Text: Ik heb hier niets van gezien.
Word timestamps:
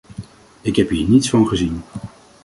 Ik 0.61 0.75
heb 0.75 0.89
hier 0.89 1.09
niets 1.09 1.29
van 1.29 1.47
gezien. 1.47 1.81